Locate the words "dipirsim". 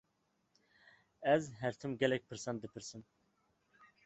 2.65-3.05